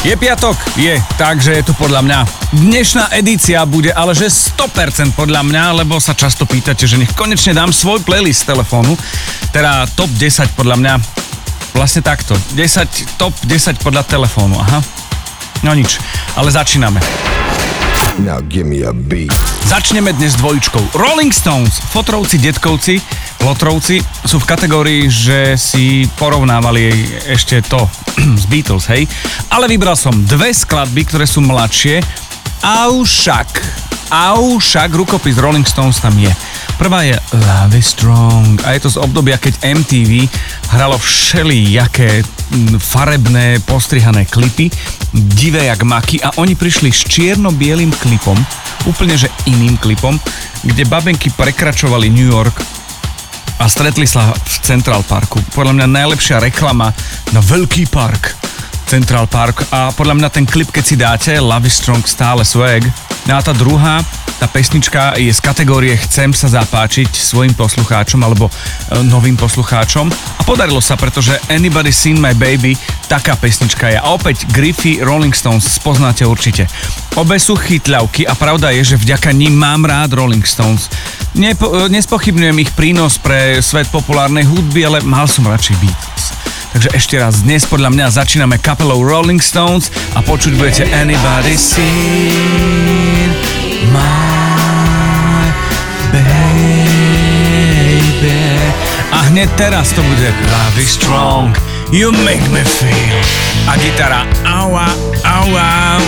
Je 0.00 0.16
piatok? 0.16 0.56
Je, 0.80 0.96
takže 1.20 1.60
je 1.60 1.60
to 1.60 1.76
podľa 1.76 2.00
mňa. 2.00 2.18
Dnešná 2.56 3.12
edícia 3.12 3.60
bude 3.68 3.92
ale 3.92 4.16
že 4.16 4.32
100% 4.32 5.12
podľa 5.12 5.44
mňa, 5.44 5.84
lebo 5.84 6.00
sa 6.00 6.16
často 6.16 6.48
pýtate, 6.48 6.88
že 6.88 6.96
nech 6.96 7.12
konečne 7.12 7.52
dám 7.52 7.68
svoj 7.68 8.00
playlist 8.00 8.48
z 8.48 8.56
telefónu. 8.56 8.96
Teda 9.52 9.84
top 9.92 10.08
10 10.16 10.56
podľa 10.56 10.76
mňa. 10.80 10.94
Vlastne 11.76 12.00
takto. 12.00 12.32
10, 12.56 13.20
top 13.20 13.36
10 13.44 13.76
podľa 13.84 14.08
telefónu, 14.08 14.56
aha. 14.56 14.80
No 15.60 15.76
nič, 15.76 16.00
ale 16.32 16.48
začíname. 16.48 17.39
Now 18.20 18.40
give 18.44 18.68
me 18.68 18.84
a 18.84 18.92
beat. 18.92 19.32
Začneme 19.64 20.12
dnes 20.12 20.34
dvojičkou. 20.36 20.98
Rolling 20.98 21.30
Stones, 21.30 21.78
fotrovci, 21.94 22.42
detkovci, 22.42 22.98
lotrovci 23.46 24.02
sú 24.26 24.42
v 24.42 24.48
kategórii, 24.48 25.02
že 25.06 25.54
si 25.54 26.04
porovnávali 26.18 26.90
ešte 27.30 27.62
to 27.64 27.78
z 28.42 28.44
Beatles, 28.50 28.90
hej. 28.90 29.06
Ale 29.52 29.70
vybral 29.70 29.94
som 29.94 30.12
dve 30.26 30.50
skladby, 30.50 31.06
ktoré 31.06 31.24
sú 31.24 31.40
mladšie, 31.44 32.02
a 32.62 32.92
však, 32.92 33.48
a 34.12 34.36
však 34.36 34.90
rukopis 34.92 35.40
Rolling 35.40 35.64
Stones 35.64 36.00
tam 36.00 36.12
je. 36.18 36.28
Prvá 36.76 37.04
je 37.04 37.16
Love 37.32 37.76
is 37.76 37.92
Strong 37.92 38.64
a 38.64 38.72
je 38.72 38.80
to 38.80 38.90
z 38.92 39.00
obdobia, 39.00 39.36
keď 39.36 39.64
MTV 39.64 40.28
hralo 40.72 40.96
všelijaké 40.96 42.24
farebné, 42.80 43.60
postrihané 43.64 44.24
klipy, 44.24 44.72
divé 45.12 45.68
jak 45.68 45.84
maky 45.84 46.20
a 46.24 46.32
oni 46.40 46.56
prišli 46.56 46.88
s 46.92 47.04
čierno-bielým 47.04 47.92
klipom, 47.96 48.36
úplne 48.88 49.16
že 49.16 49.28
iným 49.48 49.76
klipom, 49.76 50.16
kde 50.64 50.88
babenky 50.88 51.28
prekračovali 51.32 52.08
New 52.08 52.28
York 52.28 52.56
a 53.60 53.68
stretli 53.68 54.08
sa 54.08 54.32
v 54.32 54.54
Central 54.64 55.04
Parku. 55.04 55.40
Podľa 55.52 55.76
mňa 55.76 55.86
najlepšia 56.00 56.40
reklama 56.40 56.88
na 57.36 57.40
veľký 57.44 57.92
park 57.92 58.49
Central 58.90 59.30
Park 59.30 59.70
a 59.70 59.94
podľa 59.94 60.18
mňa 60.18 60.28
ten 60.34 60.42
klip, 60.42 60.74
keď 60.74 60.82
si 60.82 60.98
dáte 60.98 61.30
Love 61.38 61.70
is 61.70 61.78
Strong 61.78 62.02
stále 62.10 62.42
swag. 62.42 62.82
No 63.30 63.38
a 63.38 63.40
tá 63.44 63.54
druhá, 63.54 64.02
tá 64.42 64.50
pesnička 64.50 65.14
je 65.14 65.30
z 65.30 65.38
kategórie 65.38 65.94
Chcem 65.94 66.34
sa 66.34 66.50
zapáčiť 66.50 67.06
svojim 67.06 67.54
poslucháčom 67.54 68.18
alebo 68.18 68.50
e, 68.50 68.52
novým 69.06 69.38
poslucháčom 69.38 70.10
a 70.10 70.42
podarilo 70.42 70.82
sa, 70.82 70.98
pretože 70.98 71.38
Anybody 71.46 71.94
Seen 71.94 72.18
My 72.18 72.34
Baby, 72.34 72.74
taká 73.06 73.38
pesnička 73.38 73.94
je. 73.94 74.02
A 74.02 74.10
opäť 74.10 74.50
Griffy 74.50 74.98
Rolling 74.98 75.38
Stones 75.38 75.70
spoznáte 75.70 76.26
určite. 76.26 76.66
Obe 77.14 77.38
sú 77.38 77.54
chytľavky 77.54 78.26
a 78.26 78.34
pravda 78.34 78.74
je, 78.74 78.82
že 78.82 78.98
vďaka 78.98 79.30
ním 79.30 79.54
mám 79.54 79.86
rád 79.86 80.18
Rolling 80.18 80.42
Stones. 80.42 80.90
Nepo, 81.38 81.86
e, 81.86 81.86
nespochybňujem 81.94 82.58
ich 82.58 82.74
prínos 82.74 83.22
pre 83.22 83.62
svet 83.62 83.86
populárnej 83.94 84.50
hudby, 84.50 84.82
ale 84.82 84.98
mal 85.06 85.30
som 85.30 85.46
radšej 85.46 85.78
Beatles. 85.78 86.40
Takže 86.70 86.88
ešte 86.94 87.18
raz, 87.18 87.42
dnes 87.42 87.66
podľa 87.66 87.90
mňa 87.90 88.14
začíname 88.14 88.54
kapelou 88.62 89.02
Rolling 89.02 89.42
Stones 89.42 89.90
a 90.14 90.22
počuť 90.22 90.54
budete 90.54 90.86
Anybody 90.94 91.58
Seen 91.58 93.34
My 93.90 95.50
Baby. 96.14 96.30
A 99.10 99.18
hneď 99.34 99.50
teraz 99.58 99.90
to 99.90 100.02
bude 100.06 100.30
Love 100.30 100.78
is 100.78 100.94
strong, 100.94 101.50
you 101.90 102.14
make 102.22 102.46
me 102.54 102.62
feel. 102.62 103.18
A 103.66 103.74
gitara 103.74 104.22
aua, 104.46 104.94
aua 105.26 105.98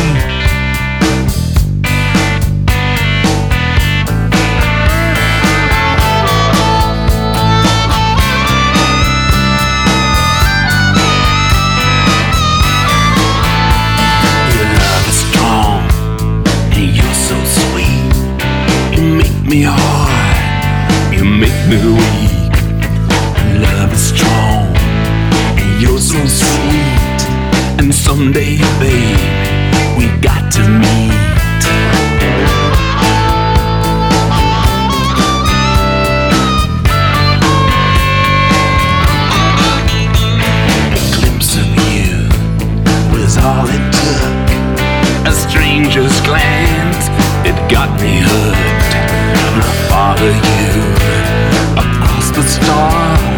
me 19.53 19.65
hard, 19.67 21.13
you 21.13 21.25
make 21.25 21.61
me 21.69 21.77
weak. 21.77 22.53
Love 23.61 23.93
is 23.93 24.15
strong, 24.15 24.65
and 25.61 25.83
you're 25.83 25.99
so 25.99 26.21
sweet. 26.27 27.21
And 27.79 27.95
someday, 27.95 28.57
babe, 28.81 29.19
we 29.99 30.07
got 30.23 30.51
to 30.53 30.63
meet. 30.83 31.13
I 40.95 41.01
glimpse 41.19 41.57
in 41.61 41.71
you 41.93 42.13
with 43.13 43.37
all 43.45 43.67
it 43.69 43.85
took 44.01 45.27
a 45.27 45.33
glimpse 45.33 46.52
follow 50.23 50.35
you 50.35 50.83
across 51.77 52.31
the 52.31 52.43
stars. 52.43 53.32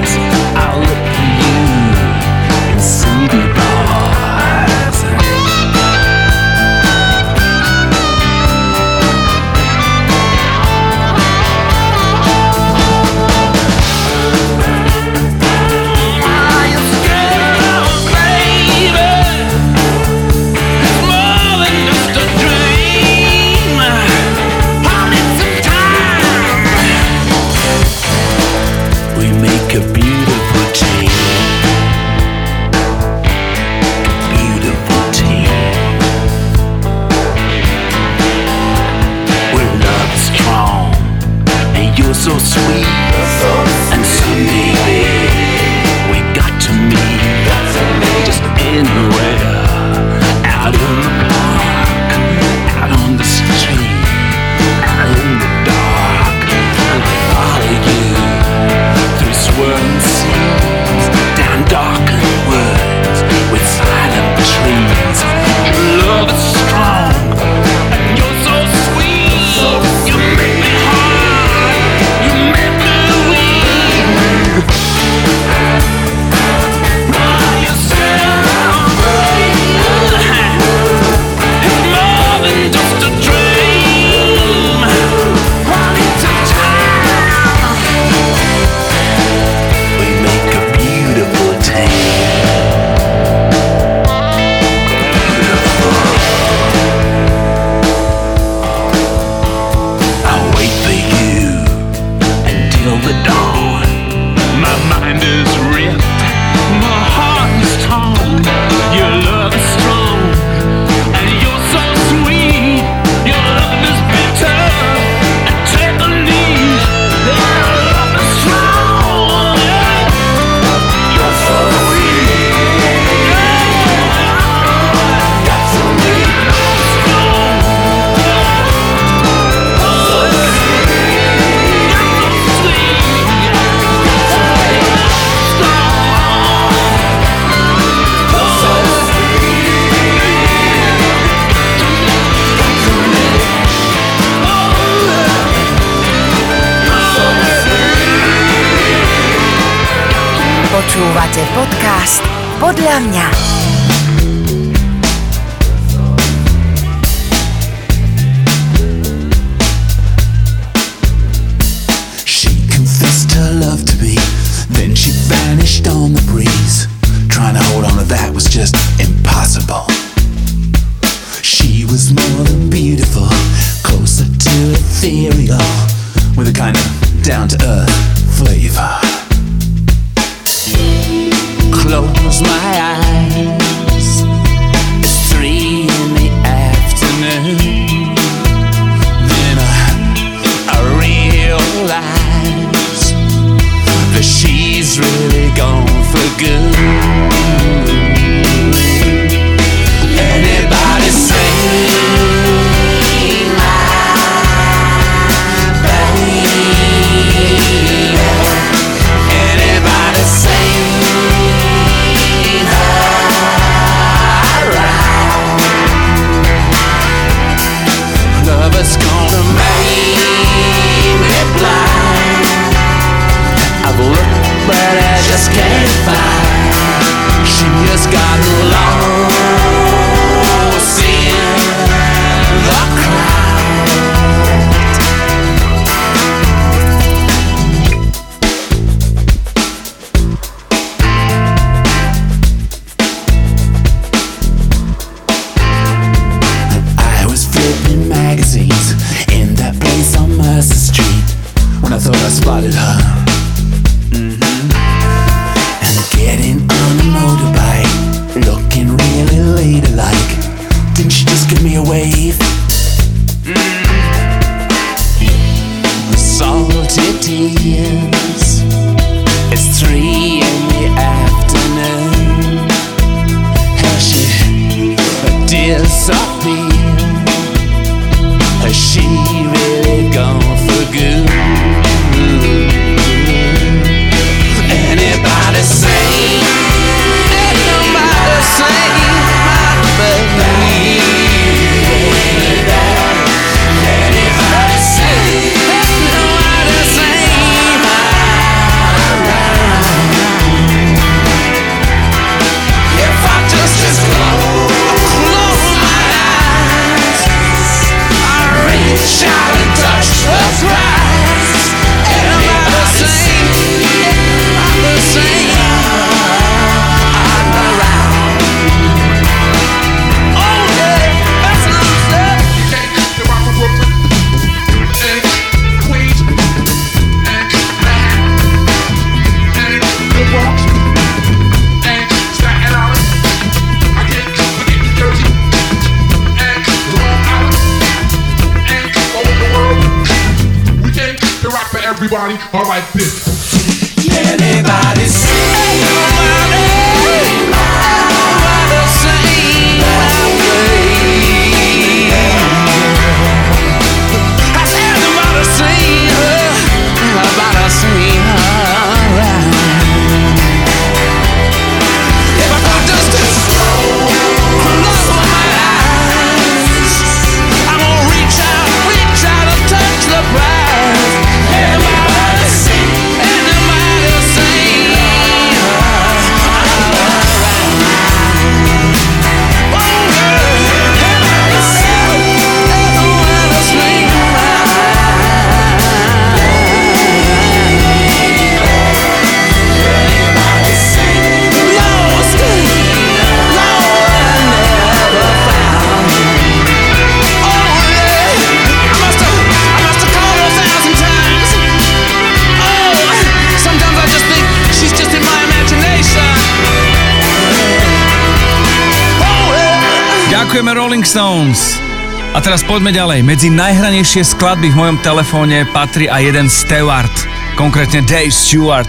Ďakujeme 410.55 410.79
Rolling 410.79 411.03
Stones. 411.03 411.83
A 412.31 412.39
teraz 412.39 412.63
poďme 412.63 412.95
ďalej. 412.95 413.27
Medzi 413.27 413.51
najhranejšie 413.51 414.23
skladby 414.23 414.71
v 414.71 414.79
mojom 414.79 415.03
telefóne 415.03 415.67
patrí 415.75 416.07
aj 416.07 416.31
jeden 416.31 416.47
Stewart, 416.47 417.11
konkrétne 417.59 418.07
Dave 418.07 418.31
Stewart. 418.31 418.87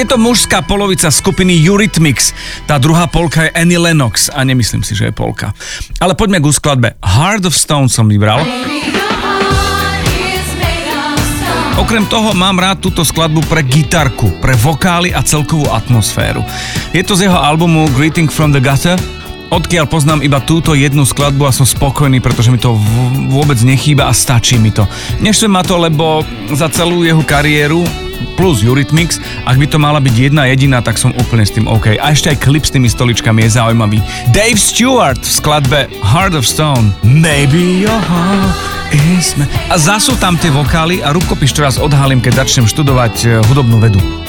Je 0.00 0.08
to 0.08 0.16
mužská 0.16 0.64
polovica 0.64 1.12
skupiny 1.12 1.60
Eurythmics. 1.60 2.32
Tá 2.64 2.80
druhá 2.80 3.04
polka 3.04 3.44
je 3.44 3.52
Annie 3.52 3.76
Lennox 3.76 4.32
a 4.32 4.48
nemyslím 4.48 4.80
si, 4.80 4.96
že 4.96 5.12
je 5.12 5.12
polka. 5.12 5.52
Ale 6.00 6.16
poďme 6.16 6.40
ku 6.40 6.48
skladbe. 6.48 6.96
Heart 7.04 7.52
of 7.52 7.52
Stone 7.52 7.92
som 7.92 8.08
vybral. 8.08 8.40
Okrem 11.76 12.08
toho 12.08 12.32
mám 12.32 12.56
rád 12.56 12.80
túto 12.80 13.04
skladbu 13.04 13.44
pre 13.44 13.60
gitarku, 13.60 14.40
pre 14.40 14.56
vokály 14.56 15.12
a 15.12 15.20
celkovú 15.20 15.68
atmosféru. 15.68 16.40
Je 16.96 17.04
to 17.04 17.12
z 17.12 17.28
jeho 17.28 17.36
albumu 17.36 17.92
Greeting 17.92 18.32
from 18.32 18.56
the 18.56 18.62
Gutter, 18.64 18.96
odkiaľ 19.50 19.84
poznám 19.88 20.20
iba 20.24 20.40
túto 20.40 20.72
jednu 20.72 21.04
skladbu 21.04 21.48
a 21.48 21.52
som 21.52 21.66
spokojný, 21.68 22.20
pretože 22.20 22.48
mi 22.48 22.60
to 22.60 22.76
v- 22.76 23.32
vôbec 23.32 23.58
nechýba 23.60 24.08
a 24.08 24.12
stačí 24.16 24.56
mi 24.56 24.72
to. 24.72 24.88
Nešle 25.20 25.48
ma 25.48 25.60
to, 25.60 25.76
lebo 25.76 26.24
za 26.52 26.68
celú 26.72 27.04
jeho 27.04 27.20
kariéru 27.24 27.84
plus 28.34 28.62
Eurythmics, 28.64 29.20
ak 29.46 29.56
by 29.58 29.66
to 29.68 29.78
mala 29.78 30.02
byť 30.02 30.14
jedna 30.14 30.48
jediná, 30.50 30.82
tak 30.82 30.98
som 30.98 31.14
úplne 31.14 31.46
s 31.46 31.54
tým 31.54 31.70
OK. 31.70 31.98
A 31.98 32.10
ešte 32.10 32.34
aj 32.34 32.42
klip 32.42 32.64
s 32.66 32.74
tými 32.74 32.90
stoličkami 32.90 33.46
je 33.46 33.54
zaujímavý. 33.58 33.98
Dave 34.34 34.58
Stewart 34.58 35.20
v 35.22 35.32
skladbe 35.32 35.80
Heart 36.02 36.34
of 36.34 36.44
Stone. 36.46 36.94
Maybe 37.04 37.84
your 37.84 38.00
heart 38.10 38.54
is... 38.94 39.38
A 39.70 39.76
zasú 39.78 40.18
tam 40.18 40.34
tie 40.38 40.50
vokály 40.50 41.02
a 41.02 41.14
rukopis 41.14 41.54
teraz 41.54 41.78
odhalím, 41.78 42.18
keď 42.18 42.46
začnem 42.46 42.66
študovať 42.66 43.14
eh, 43.26 43.30
hudobnú 43.50 43.78
vedu. 43.78 44.23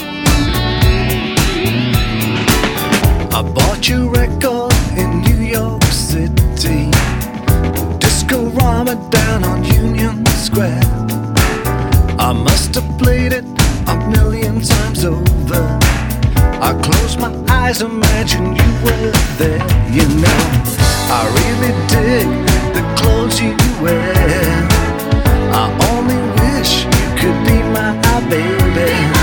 I 12.26 12.32
must 12.32 12.74
have 12.74 12.98
played 12.98 13.32
it 13.32 13.44
a 13.86 13.96
million 14.10 14.60
times 14.60 15.04
over. 15.04 15.62
I 16.60 16.76
close 16.82 17.16
my 17.16 17.32
eyes, 17.48 17.82
imagine 17.82 18.46
you 18.46 18.70
were 18.82 19.12
there. 19.38 19.62
You 19.94 20.08
know, 20.22 20.42
I 21.18 21.22
really 21.38 21.72
dig 21.86 22.26
the 22.74 22.82
clothes 22.98 23.40
you 23.40 23.54
wear. 23.80 24.68
I 25.54 25.66
only 25.92 26.18
wish 26.42 26.82
you 26.82 27.06
could 27.20 27.38
be 27.46 27.62
my 27.70 27.94
baby. 28.28 29.15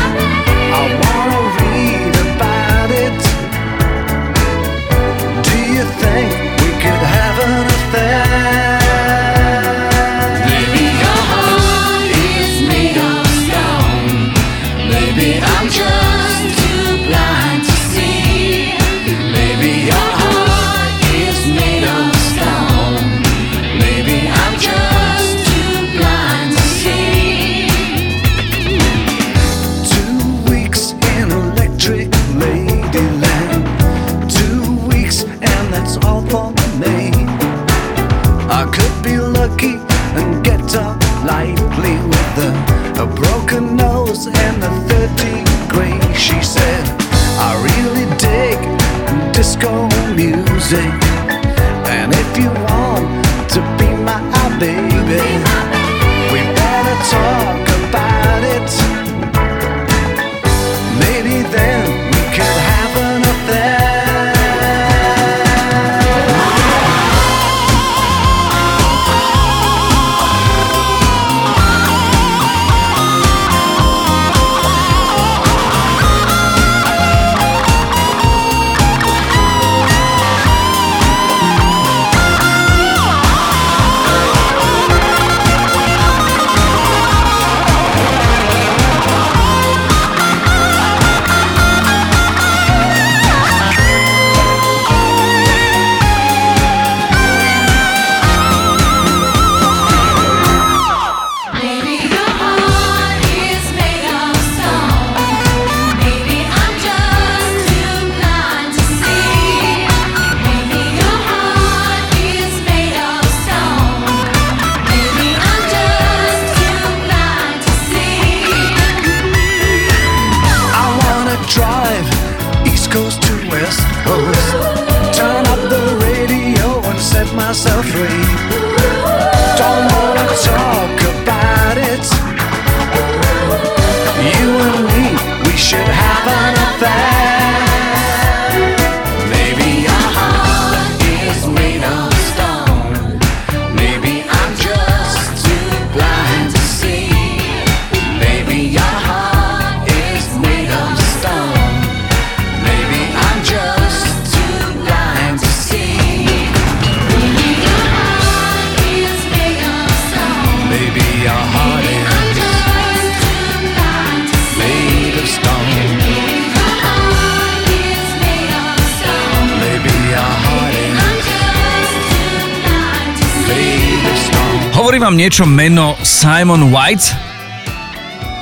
Hovorí 174.84 175.00
vám 175.00 175.16
niečo 175.16 175.48
meno 175.48 175.96
Simon 176.04 176.68
White? 176.68 177.16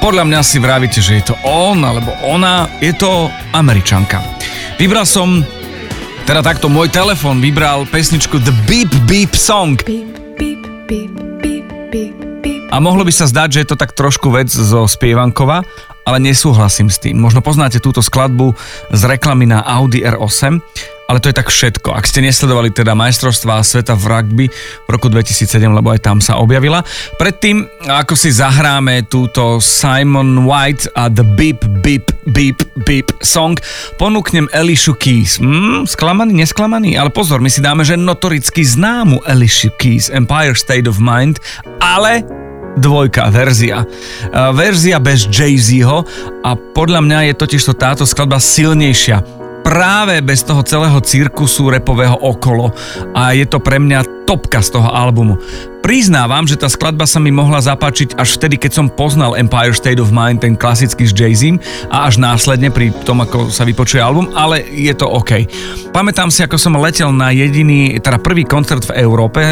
Podľa 0.02 0.26
mňa 0.26 0.42
si 0.42 0.58
vravíte, 0.58 0.98
že 0.98 1.22
je 1.22 1.30
to 1.30 1.36
on 1.46 1.86
alebo 1.86 2.18
ona, 2.26 2.66
je 2.82 2.98
to 2.98 3.30
Američanka. 3.54 4.18
Vybral 4.82 5.06
som, 5.06 5.46
teda 6.26 6.42
takto 6.42 6.66
môj 6.66 6.90
telefon 6.90 7.38
vybral 7.38 7.86
pesničku 7.86 8.42
The 8.42 8.58
Beep 8.66 8.90
Beep 9.06 9.38
Song. 9.38 9.78
Beep. 9.86 10.10
A 12.74 12.80
mohlo 12.82 13.06
by 13.06 13.14
sa 13.14 13.30
zdať, 13.30 13.50
že 13.54 13.60
je 13.62 13.68
to 13.70 13.78
tak 13.78 13.94
trošku 13.94 14.34
vec 14.34 14.50
zo 14.50 14.90
spievankova, 14.90 15.62
ale 16.10 16.18
nesúhlasím 16.24 16.90
s 16.90 16.98
tým. 16.98 17.22
Možno 17.22 17.46
poznáte 17.46 17.78
túto 17.78 18.02
skladbu 18.02 18.58
z 18.90 19.02
reklamy 19.06 19.46
na 19.46 19.62
Audi 19.62 20.02
R8, 20.02 20.58
ale 21.12 21.20
to 21.20 21.28
je 21.28 21.36
tak 21.36 21.52
všetko. 21.52 21.92
Ak 21.92 22.08
ste 22.08 22.24
nesledovali 22.24 22.72
teda 22.72 22.96
majstrovstvá 22.96 23.60
sveta 23.68 24.00
v 24.00 24.06
rugby 24.08 24.46
v 24.48 24.88
roku 24.88 25.12
2007, 25.12 25.60
lebo 25.68 25.92
aj 25.92 26.08
tam 26.08 26.24
sa 26.24 26.40
objavila. 26.40 26.88
Predtým, 27.20 27.68
ako 27.84 28.16
si 28.16 28.32
zahráme 28.32 29.04
túto 29.12 29.60
Simon 29.60 30.48
White 30.48 30.88
a 30.96 31.12
The 31.12 31.28
Beep 31.36 31.68
Beep 31.84 32.16
Beep 32.32 32.64
Beep 32.88 33.12
song, 33.20 33.60
ponúknem 34.00 34.48
Alicia 34.56 34.96
Keys. 34.96 35.44
Hmm, 35.44 35.84
sklamaný, 35.84 36.32
nesklamaný? 36.48 36.96
Ale 36.96 37.12
pozor, 37.12 37.44
my 37.44 37.52
si 37.52 37.60
dáme, 37.60 37.84
že 37.84 38.00
notoricky 38.00 38.64
známu 38.64 39.28
Alicia 39.28 39.68
Keys, 39.76 40.08
Empire 40.08 40.56
State 40.56 40.88
of 40.88 41.04
Mind, 41.04 41.44
ale 41.84 42.24
dvojka 42.80 43.28
verzia. 43.36 43.84
Uh, 44.32 44.56
verzia 44.56 44.96
bez 45.04 45.28
Jay-Zho 45.28 46.08
a 46.48 46.56
podľa 46.56 47.04
mňa 47.04 47.20
je 47.28 47.34
totiž 47.36 47.62
to 47.68 47.74
táto 47.76 48.08
skladba 48.08 48.40
silnejšia 48.40 49.41
práve 49.62 50.20
bez 50.26 50.44
toho 50.44 50.66
celého 50.66 51.00
cirkusu 51.02 51.70
repového 51.70 52.18
okolo. 52.18 52.74
A 53.16 53.32
je 53.38 53.46
to 53.46 53.62
pre 53.62 53.78
mňa 53.78 54.21
topka 54.32 54.64
z 54.64 54.80
toho 54.80 54.88
albumu. 54.88 55.36
Priznávam, 55.84 56.48
že 56.48 56.56
tá 56.56 56.72
skladba 56.72 57.04
sa 57.04 57.20
mi 57.20 57.36
mohla 57.36 57.60
zapáčiť 57.60 58.16
až 58.16 58.40
vtedy, 58.40 58.56
keď 58.56 58.72
som 58.72 58.88
poznal 58.88 59.36
Empire 59.36 59.76
State 59.76 60.00
of 60.00 60.16
Mind, 60.16 60.40
ten 60.40 60.56
klasický 60.56 61.04
s 61.04 61.12
jay 61.12 61.36
a 61.92 62.08
až 62.08 62.16
následne 62.16 62.72
pri 62.72 62.96
tom, 63.04 63.20
ako 63.20 63.52
sa 63.52 63.68
vypočuje 63.68 64.00
album, 64.00 64.32
ale 64.32 64.64
je 64.72 64.94
to 64.96 65.04
OK. 65.04 65.52
Pamätám 65.92 66.32
si, 66.32 66.48
ako 66.48 66.56
som 66.56 66.80
letel 66.80 67.12
na 67.12 67.36
jediný, 67.36 68.00
teda 68.00 68.24
prvý 68.24 68.48
koncert 68.48 68.88
v 68.88 69.04
Európe, 69.04 69.44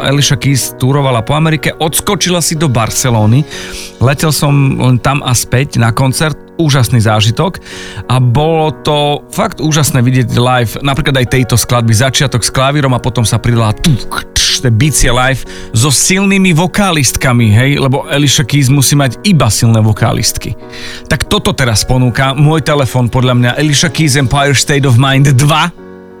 Alicia 0.00 0.40
Keys 0.40 0.72
túrovala 0.80 1.20
po 1.20 1.36
Amerike, 1.36 1.76
odskočila 1.76 2.40
si 2.40 2.56
do 2.56 2.72
Barcelóny, 2.72 3.44
letel 4.00 4.32
som 4.32 4.80
len 4.80 4.96
tam 4.96 5.20
a 5.20 5.36
späť 5.36 5.76
na 5.76 5.92
koncert, 5.92 6.38
úžasný 6.58 7.02
zážitok 7.02 7.58
a 8.06 8.22
bolo 8.22 8.70
to 8.86 9.26
fakt 9.34 9.58
úžasné 9.58 10.00
vidieť 10.06 10.38
live, 10.38 10.72
napríklad 10.86 11.18
aj 11.18 11.34
tejto 11.34 11.58
skladby, 11.58 11.90
začiatok 11.90 12.46
s 12.46 12.54
klavírom 12.54 12.94
a 12.94 13.02
potom 13.02 13.26
sa 13.26 13.42
pridala 13.42 13.74
tuk, 13.74 14.13
to 14.64 14.72
je 14.72 14.80
bicie 14.80 15.12
live 15.12 15.44
so 15.76 15.92
silnými 15.92 16.56
vokálistkami, 16.56 17.52
hej, 17.52 17.70
lebo 17.76 18.08
Alicia 18.08 18.48
Keys 18.48 18.72
musí 18.72 18.96
mať 18.96 19.20
iba 19.28 19.52
silné 19.52 19.84
vokálistky. 19.84 20.56
Tak 21.04 21.28
toto 21.28 21.52
teraz 21.52 21.84
ponúka 21.84 22.32
môj 22.32 22.64
telefon 22.64 23.12
podľa 23.12 23.34
mňa 23.36 23.50
Alicia 23.60 23.92
Keys 23.92 24.16
Empire 24.16 24.56
State 24.56 24.88
of 24.88 24.96
Mind 24.96 25.28
2 25.28 25.36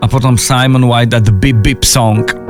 a 0.00 0.04
potom 0.04 0.36
Simon 0.36 0.84
White 0.84 1.16
a 1.16 1.20
The 1.24 1.32
Bip 1.32 1.64
Bip 1.64 1.80
Song. 1.88 2.43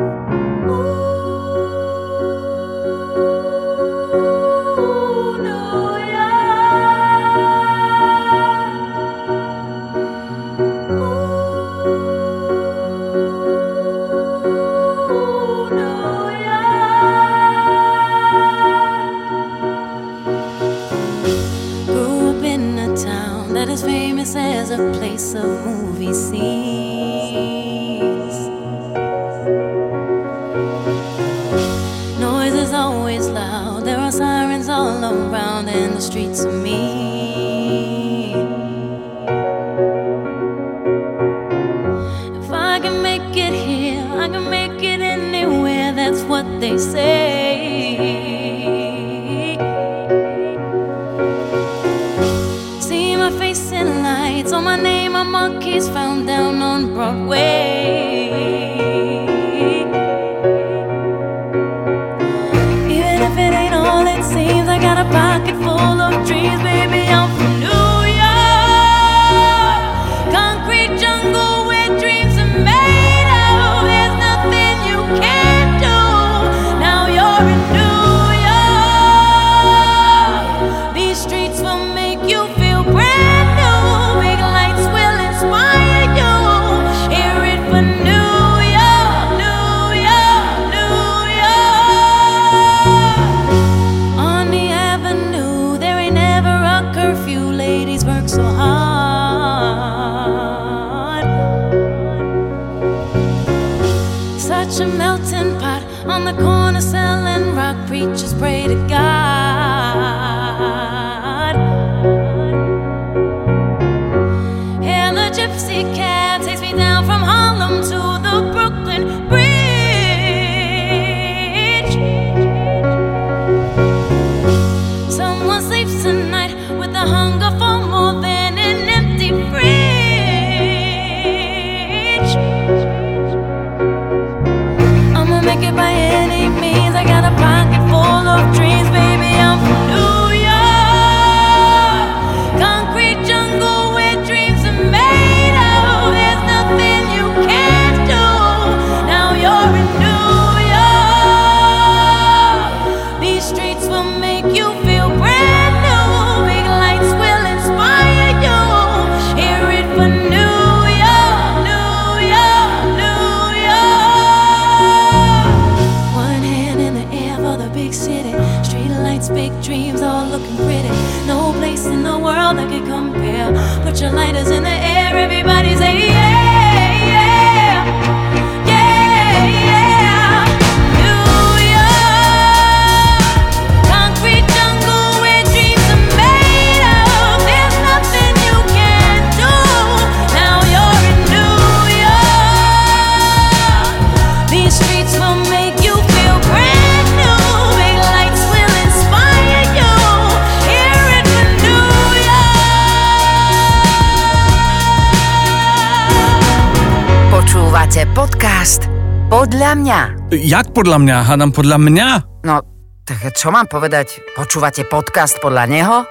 Podľa 209.75 209.91
mňa. 209.91 210.31
Jak 210.39 210.71
podľa 210.71 211.03
mňa? 211.03 211.17
Hádam 211.35 211.51
podľa 211.51 211.83
mňa? 211.83 212.07
No, 212.47 212.63
tak 213.03 213.27
čo 213.35 213.51
mám 213.51 213.67
povedať? 213.67 214.23
Počúvate 214.39 214.87
podcast 214.87 215.43
podľa 215.43 215.67
neho? 215.67 216.07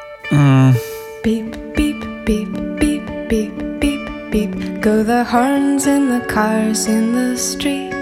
Beep, 1.23 1.56
beep, 1.71 2.04
beep, 2.28 2.52
beep, 2.76 3.08
beep, 3.32 3.56
beep, 3.80 4.04
beep. 4.36 4.52
Go 4.84 5.08
the 5.08 5.23
horns 5.23 5.88
in 5.88 6.12
the 6.12 6.19
cars 6.28 6.91
in 6.91 7.15
the 7.15 7.39
street. 7.39 7.95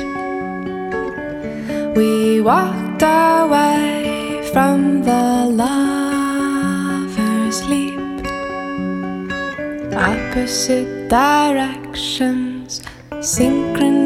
We 1.93 2.41
walked 2.41 3.06
away 3.06 4.41
from 4.50 5.06
the 5.06 5.45
lover's 5.45 6.82
leap. 7.69 8.02
Opposite 9.93 11.06
directions, 11.06 12.82
synchronized 13.21 14.00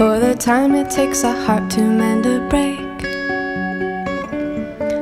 for 0.00 0.18
the 0.18 0.34
time 0.34 0.74
it 0.74 0.90
takes 0.90 1.24
a 1.24 1.32
heart 1.44 1.70
to 1.70 1.82
mend 1.82 2.24
a 2.24 2.40
break. 2.48 3.00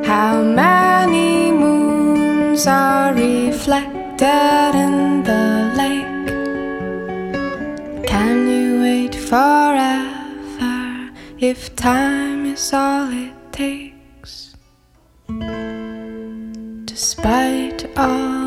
How 0.05 0.43
many 0.43 1.53
moons? 1.53 2.67
are 2.67 3.15
reflected 3.15 4.73
in 4.85 5.23
the 5.23 5.73
lake. 5.81 6.27
Can 8.05 8.49
you 8.49 8.83
wait 8.83 9.15
forever 9.15 11.13
if 11.39 11.77
time 11.77 12.47
is 12.47 12.73
all 12.73 13.09
it 13.13 13.37
takes? 13.53 14.57
Despite 16.87 17.87
all 17.97 18.38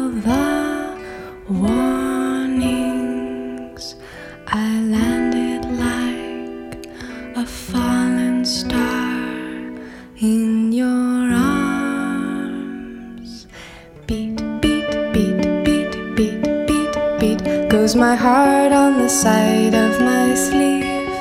goes 17.91 17.99
my 17.99 18.15
heart 18.15 18.71
on 18.71 19.03
the 19.03 19.09
side 19.09 19.75
of 19.75 19.99
my 19.99 20.35
sleeve, 20.35 21.11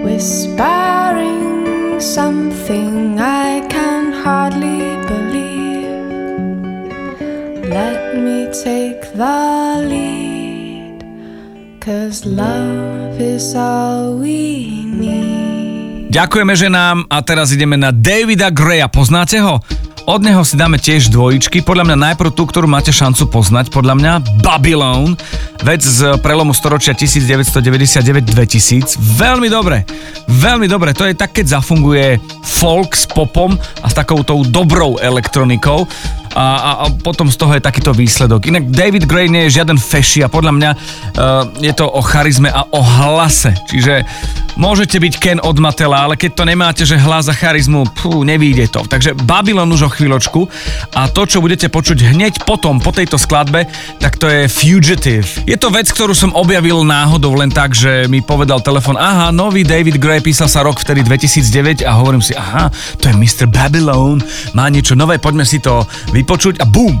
whispering 0.00 2.00
something 2.00 3.20
I 3.20 3.60
can 3.68 4.12
hardly 4.12 4.96
believe. 5.04 6.08
Let 7.68 8.16
me 8.16 8.48
take 8.48 9.04
the 9.12 9.84
lead, 9.84 11.04
cause 11.80 12.24
love 12.24 13.20
is 13.20 13.52
all 13.52 14.16
we 14.16 14.88
need. 14.88 16.16
Ďakujeme 16.16 16.56
ženám 16.56 17.12
a 17.12 17.20
teraz 17.20 17.52
ideme 17.52 17.76
na 17.76 17.92
Davida 17.92 18.48
Greya. 18.48 18.88
Poznáte 18.88 19.36
ho? 19.36 19.60
Od 20.06 20.22
neho 20.22 20.46
si 20.46 20.54
dáme 20.54 20.78
tiež 20.78 21.10
dvojičky. 21.10 21.66
Podľa 21.66 21.90
mňa 21.90 22.14
najprv 22.14 22.30
tú, 22.30 22.46
ktorú 22.46 22.70
máte 22.70 22.94
šancu 22.94 23.26
poznať. 23.26 23.74
Podľa 23.74 23.98
mňa 23.98 24.12
Babylon. 24.38 25.18
Vec 25.66 25.82
z 25.82 26.14
prelomu 26.22 26.54
storočia 26.54 26.94
1999-2000. 26.94 29.02
Veľmi 29.02 29.50
dobre. 29.50 29.82
Veľmi 30.30 30.70
dobre. 30.70 30.94
To 30.94 31.10
je 31.10 31.18
tak, 31.18 31.34
keď 31.34 31.58
zafunguje 31.58 32.22
folk 32.46 32.94
s 32.94 33.10
popom 33.10 33.58
a 33.58 33.86
s 33.90 33.98
takou 33.98 34.22
tou 34.22 34.46
dobrou 34.46 34.94
elektronikou. 35.02 35.90
A, 36.38 36.38
a, 36.38 36.70
a 36.86 36.94
potom 37.02 37.26
z 37.26 37.42
toho 37.42 37.58
je 37.58 37.66
takýto 37.66 37.90
výsledok. 37.90 38.46
Inak 38.46 38.70
David 38.70 39.10
Gray 39.10 39.26
nie 39.26 39.50
je 39.50 39.58
žiaden 39.58 39.74
feši 39.74 40.22
a 40.22 40.30
podľa 40.30 40.54
mňa 40.54 40.70
uh, 40.70 40.78
je 41.58 41.74
to 41.74 41.82
o 41.82 41.98
charizme 41.98 42.46
a 42.46 42.62
o 42.70 42.78
hlase. 42.78 43.58
Čiže 43.66 44.06
môžete 44.56 44.96
byť 44.96 45.14
Ken 45.20 45.38
od 45.40 45.56
Matela, 45.60 46.08
ale 46.08 46.18
keď 46.18 46.30
to 46.32 46.44
nemáte, 46.48 46.82
že 46.82 46.96
hlas 46.98 47.28
a 47.28 47.34
charizmu, 47.36 47.88
pú, 47.92 48.24
nevíde 48.24 48.66
to. 48.72 48.82
Takže 48.84 49.14
Babylon 49.14 49.70
už 49.70 49.86
o 49.86 49.90
chvíľočku 49.92 50.48
a 50.96 51.08
to, 51.12 51.28
čo 51.28 51.44
budete 51.44 51.68
počuť 51.68 52.16
hneď 52.16 52.42
potom, 52.48 52.80
po 52.80 52.90
tejto 52.90 53.20
skladbe, 53.20 53.68
tak 54.00 54.16
to 54.16 54.26
je 54.26 54.48
Fugitive. 54.48 55.28
Je 55.44 55.54
to 55.60 55.68
vec, 55.68 55.86
ktorú 55.92 56.16
som 56.16 56.32
objavil 56.34 56.82
náhodou 56.82 57.36
len 57.36 57.52
tak, 57.52 57.76
že 57.76 58.08
mi 58.08 58.24
povedal 58.24 58.64
telefon, 58.64 58.96
aha, 58.96 59.30
nový 59.30 59.62
David 59.62 60.00
Gray, 60.00 60.24
písal 60.24 60.48
sa 60.48 60.64
rok 60.64 60.80
vtedy 60.80 61.04
2009 61.04 61.84
a 61.84 61.92
hovorím 61.96 62.24
si, 62.24 62.32
aha, 62.32 62.72
to 62.98 63.12
je 63.12 63.14
Mr. 63.14 63.46
Babylon, 63.46 64.24
má 64.56 64.66
niečo 64.72 64.96
nové, 64.96 65.20
poďme 65.20 65.44
si 65.44 65.60
to 65.60 65.84
vypočuť 66.10 66.60
a 66.60 66.66
bum, 66.66 66.96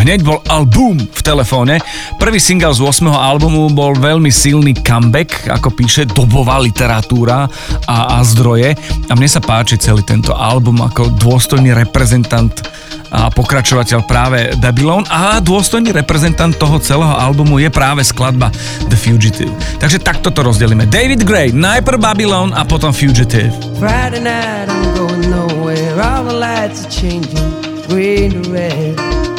Hneď 0.00 0.24
bol 0.24 0.40
album 0.48 0.96
v 0.96 1.20
telefóne. 1.20 1.76
Prvý 2.16 2.40
single 2.40 2.72
z 2.72 2.80
8. 2.80 3.04
albumu 3.04 3.68
bol 3.68 3.92
veľmi 3.92 4.32
silný 4.32 4.72
comeback, 4.80 5.52
ako 5.52 5.76
píše 5.76 6.08
dobová 6.08 6.56
literatúra 6.56 7.44
a, 7.84 8.16
a 8.16 8.24
zdroje. 8.24 8.72
A 9.06 9.12
mne 9.12 9.28
sa 9.28 9.44
páči 9.44 9.76
celý 9.76 10.00
tento 10.00 10.32
album 10.32 10.80
ako 10.80 11.12
dôstojný 11.20 11.76
reprezentant 11.76 12.64
a 13.10 13.26
pokračovateľ 13.28 14.00
práve 14.06 14.54
Babylon 14.62 15.02
a 15.10 15.42
dôstojný 15.42 15.90
reprezentant 15.90 16.54
toho 16.54 16.78
celého 16.78 17.10
albumu 17.10 17.58
je 17.58 17.68
práve 17.68 18.06
skladba 18.06 18.48
The 18.86 18.96
Fugitive. 18.96 19.52
Takže 19.82 19.98
takto 20.00 20.30
to 20.30 20.40
rozdelíme. 20.46 20.86
David 20.88 21.26
Gray, 21.26 21.50
najprv 21.50 21.98
Babylon 22.00 22.54
a 22.54 22.62
potom 22.64 22.94
Fugitive. 22.94 23.52
Friday 23.76 24.22
night, 24.22 24.70
I'm 24.70 24.94
going 24.94 25.26
nowhere. 25.26 25.98
All 25.98 26.24
the 26.24 26.38
lights 26.38 26.86
are 26.86 26.92
changing, 26.94 27.50
green 27.90 28.30
to 28.38 28.42
red. 28.48 29.29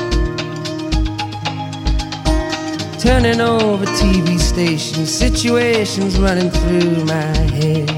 Turning 3.02 3.42
over 3.42 3.84
TV 3.86 4.40
stations, 4.40 5.12
situations 5.12 6.20
running 6.20 6.52
through 6.52 7.04
my 7.06 7.36
head. 7.58 7.90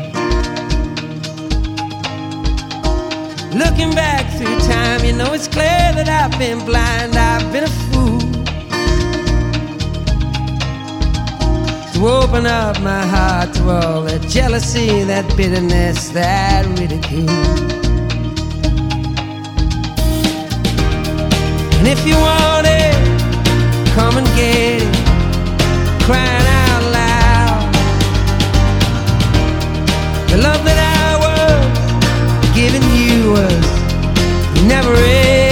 Looking 3.54 3.94
back 3.94 4.32
through 4.38 4.58
time, 4.60 5.04
you 5.04 5.12
know 5.12 5.34
it's 5.34 5.50
clear 5.50 5.92
that 5.98 6.08
I've 6.08 6.40
been 6.40 6.64
blind, 6.64 7.18
I've 7.18 7.52
been 7.52 7.66
a 7.66 7.74
fool. 7.92 8.20
To 11.92 12.08
open 12.08 12.46
up 12.46 12.80
my 12.80 13.06
heart 13.06 13.54
to 13.56 13.70
all 13.72 14.04
that 14.04 14.22
jealousy, 14.30 15.04
that 15.04 15.28
bitterness, 15.36 16.10
that 16.12 16.66
ridicule. 16.80 17.30
And 21.78 21.88
if 21.90 22.08
you 22.08 22.16
want 22.16 22.68
it, 22.68 23.13
come 23.94 24.18
and 24.18 24.28
get 24.36 24.82
it. 24.82 24.96
Crying 26.06 26.48
out 26.66 26.84
loud. 26.98 27.74
The 30.32 30.38
love 30.38 30.62
that 30.66 30.80
I 31.00 31.10
was 31.26 32.56
giving 32.56 32.86
you 32.98 33.32
was 33.34 33.66
never 34.68 34.96
in 34.96 35.43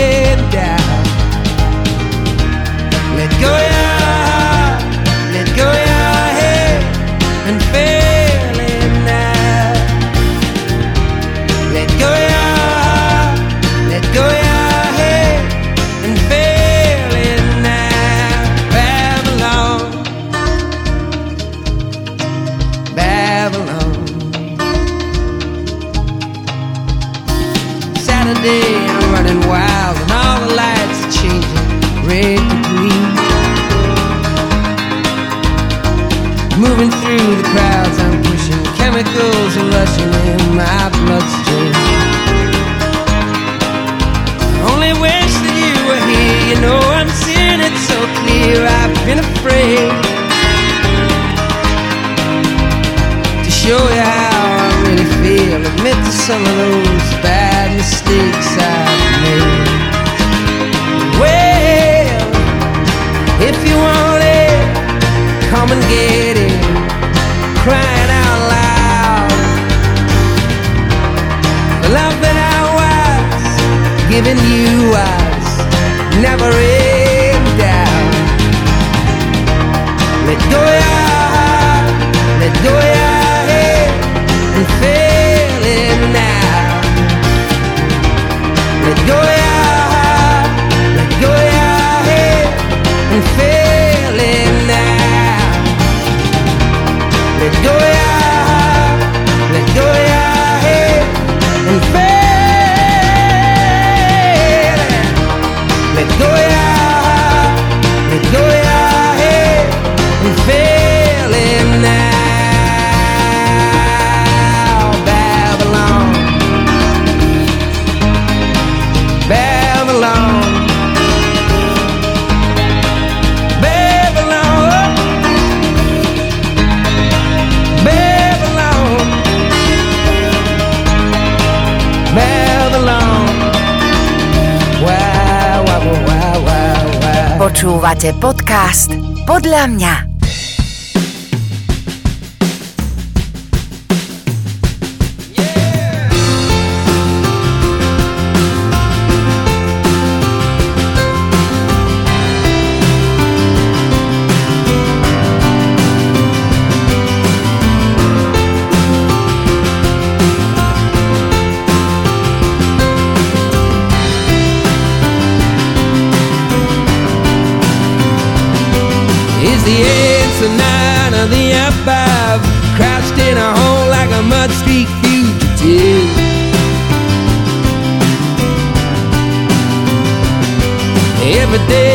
Počúvate 138.01 138.17
podcast 138.17 138.89
Podľa 139.29 139.63
mňa. 139.77 140.00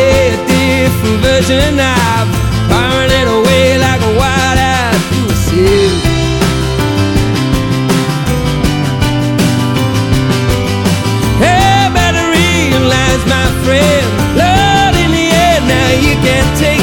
Day 0.07 0.29
a 0.29 0.37
different 0.47 1.19
version 1.21 1.81
of 1.81 2.25
firing 2.71 3.11
it 3.11 3.27
away 3.27 3.77
like 3.87 4.01
a 4.11 4.12
wild-eyed 4.21 5.01
sieve. 5.42 5.99
Hey, 11.42 11.90
better 11.99 12.25
realize, 12.38 13.23
my 13.27 13.47
friend, 13.64 14.07
Lord, 14.38 14.95
in 15.03 15.11
the 15.11 15.27
end, 15.49 15.62
now 15.75 15.90
you 16.07 16.14
can't 16.23 16.51
take 16.62 16.76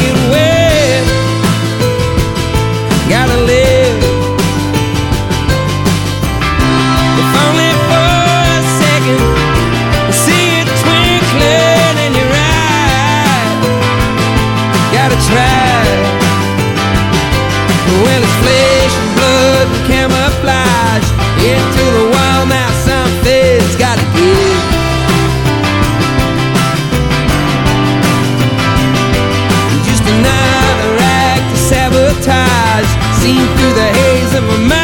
seen 33.24 33.48
through 33.56 33.74
the 33.74 33.90
haze 34.00 34.34
of 34.36 34.44
a 34.44 34.83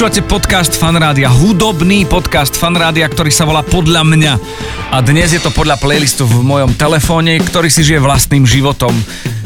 Počúvate 0.00 0.24
podcast 0.24 0.72
Fanrádia, 0.80 1.28
hudobný 1.28 2.08
podcast 2.08 2.56
Fanrádia, 2.56 3.04
ktorý 3.04 3.28
sa 3.28 3.44
volá 3.44 3.60
Podľa 3.60 4.00
mňa. 4.08 4.32
A 4.96 5.04
dnes 5.04 5.36
je 5.36 5.44
to 5.44 5.52
podľa 5.52 5.76
playlistu 5.76 6.24
v 6.24 6.40
mojom 6.40 6.72
telefóne, 6.72 7.36
ktorý 7.36 7.68
si 7.68 7.84
žije 7.84 8.00
vlastným 8.00 8.48
životom. 8.48 8.96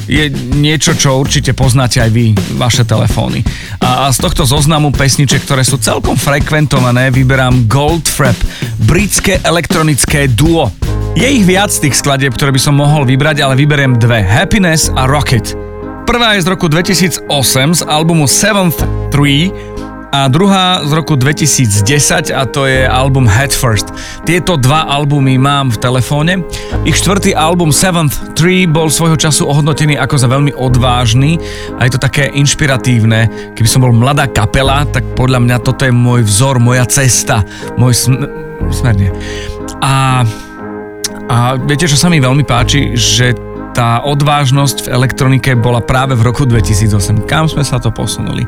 Je 0.06 0.30
niečo, 0.54 0.94
čo 0.94 1.18
určite 1.18 1.58
poznáte 1.58 1.98
aj 1.98 2.06
vy, 2.06 2.38
vaše 2.54 2.86
telefóny. 2.86 3.42
A, 3.82 4.06
z 4.14 4.22
tohto 4.22 4.46
zoznamu 4.46 4.94
pesniček, 4.94 5.42
ktoré 5.42 5.66
sú 5.66 5.74
celkom 5.82 6.14
frekventované, 6.14 7.10
vyberám 7.10 7.66
Goldfrapp, 7.66 8.38
britské 8.86 9.42
elektronické 9.42 10.30
duo. 10.30 10.70
Je 11.18 11.26
ich 11.34 11.42
viac 11.42 11.74
tých 11.74 11.98
skladieb, 11.98 12.30
ktoré 12.30 12.54
by 12.54 12.62
som 12.62 12.78
mohol 12.78 13.02
vybrať, 13.02 13.42
ale 13.42 13.58
vyberiem 13.58 13.98
dve. 13.98 14.22
Happiness 14.22 14.86
a 14.94 15.10
Rocket. 15.10 15.58
Prvá 16.04 16.38
je 16.38 16.44
z 16.44 16.52
roku 16.52 16.68
2008 16.70 17.26
z 17.74 17.82
albumu 17.88 18.30
Seventh 18.30 18.86
Tree 19.10 19.48
a 20.14 20.30
druhá 20.30 20.78
z 20.86 20.94
roku 20.94 21.18
2010 21.18 22.30
a 22.30 22.46
to 22.46 22.70
je 22.70 22.86
album 22.86 23.26
Head 23.26 23.50
First. 23.50 23.90
Tieto 24.22 24.54
dva 24.54 24.86
albumy 24.86 25.34
mám 25.42 25.74
v 25.74 25.82
telefóne. 25.82 26.38
Ich 26.86 27.02
štvrtý 27.02 27.34
album 27.34 27.74
Seventh 27.74 28.38
Tree 28.38 28.70
bol 28.70 28.94
svojho 28.94 29.18
času 29.18 29.50
ohodnotený 29.50 29.98
ako 29.98 30.14
za 30.14 30.30
veľmi 30.30 30.54
odvážny 30.54 31.42
a 31.74 31.90
je 31.90 31.98
to 31.98 31.98
také 31.98 32.30
inšpiratívne. 32.30 33.26
Keby 33.58 33.66
som 33.66 33.82
bol 33.82 33.90
mladá 33.90 34.30
kapela, 34.30 34.86
tak 34.86 35.02
podľa 35.18 35.42
mňa 35.42 35.56
toto 35.66 35.82
je 35.82 35.90
môj 35.90 36.22
vzor, 36.22 36.62
moja 36.62 36.86
cesta, 36.86 37.42
môj 37.74 38.06
sm- 38.06 38.30
smer. 38.70 38.94
A, 39.82 40.22
a 41.26 41.36
viete, 41.58 41.90
čo 41.90 41.98
sa 41.98 42.06
mi 42.06 42.22
veľmi 42.22 42.46
páči, 42.46 42.94
že 42.94 43.34
tá 43.74 43.98
odvážnosť 44.06 44.86
v 44.86 44.92
elektronike 44.94 45.50
bola 45.58 45.82
práve 45.82 46.14
v 46.14 46.22
roku 46.22 46.46
2008. 46.46 47.26
Kam 47.26 47.50
sme 47.50 47.66
sa 47.66 47.82
to 47.82 47.90
posunuli? 47.90 48.46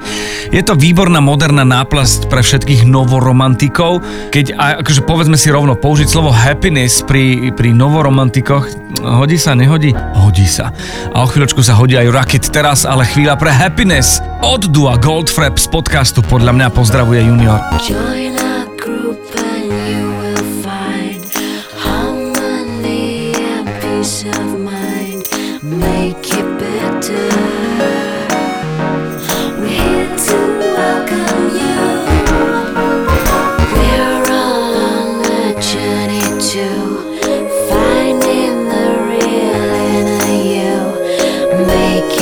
Je 0.54 0.62
to 0.62 0.78
výborná 0.78 1.18
moderná 1.18 1.66
náplasť 1.66 2.30
pre 2.30 2.40
všetkých 2.46 2.86
novoromantikov, 2.86 4.00
keď, 4.30 4.54
a 4.54 4.64
akože 4.80 5.02
povedzme 5.02 5.34
si 5.34 5.50
rovno, 5.50 5.74
použiť 5.74 6.06
slovo 6.06 6.30
happiness 6.30 7.02
pri, 7.02 7.50
pri 7.50 7.74
novoromantikoch, 7.74 8.70
hodí 9.02 9.36
sa, 9.36 9.58
nehodí? 9.58 9.90
Hodí 10.14 10.46
sa. 10.46 10.70
A 11.10 11.26
o 11.26 11.28
chvíľočku 11.28 11.60
sa 11.66 11.74
hodí 11.74 11.98
aj 11.98 12.14
Rocket 12.14 12.46
teraz, 12.46 12.86
ale 12.86 13.02
chvíľa 13.02 13.34
pre 13.34 13.50
happiness. 13.50 14.22
Od 14.46 14.70
Dua 14.70 14.94
Goldfrapp 14.94 15.58
z 15.58 15.66
podcastu 15.66 16.22
podľa 16.22 16.54
mňa 16.54 16.68
pozdravuje 16.70 17.26
Junior. 17.26 17.58
Join 17.82 18.45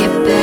skip 0.05 0.29
it. 0.29 0.34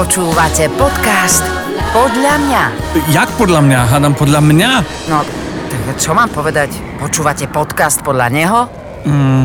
Počúvate 0.00 0.64
podcast 0.80 1.44
Podľa 1.92 2.34
mňa. 2.40 2.62
Jak 3.12 3.36
podľa 3.36 3.60
mňa? 3.60 3.80
Hádam 3.84 4.16
podľa 4.16 4.40
mňa. 4.40 4.70
No, 5.12 5.20
tak 5.68 6.00
čo 6.00 6.16
mám 6.16 6.32
povedať? 6.32 6.72
Počúvate 6.96 7.44
podcast 7.52 8.00
podľa 8.00 8.32
neho? 8.32 8.64
Mm, 9.04 9.44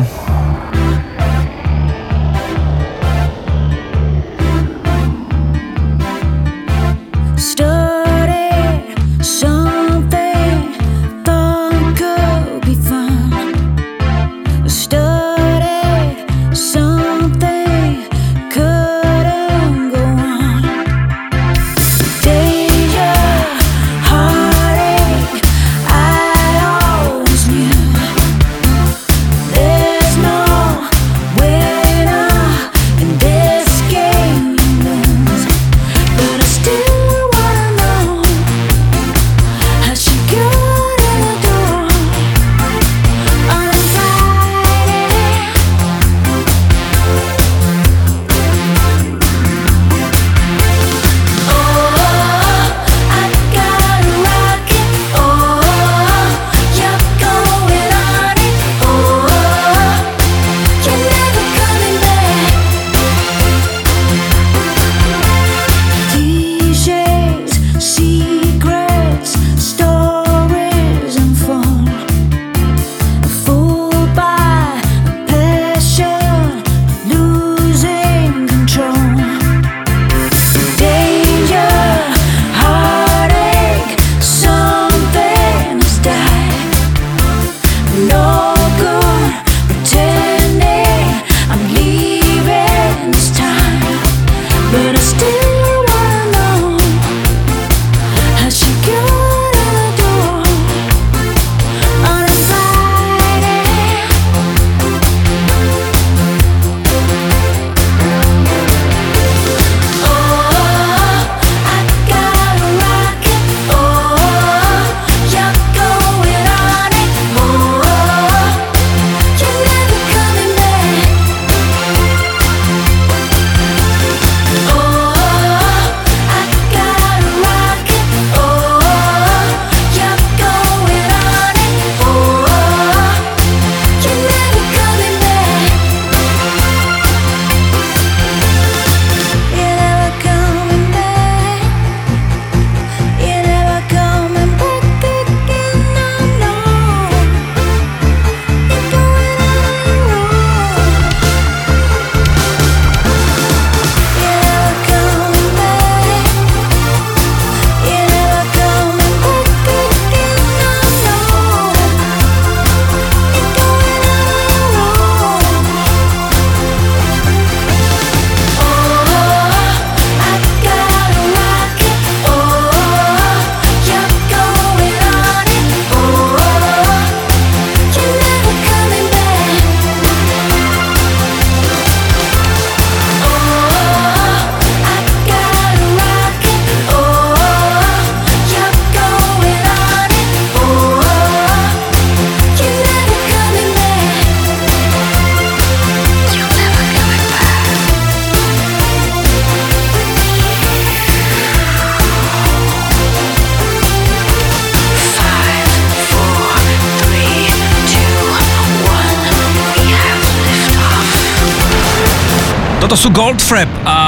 Toto 212.96 213.12
sú 213.12 213.20
Goldfrapp 213.20 213.68
a 213.84 213.98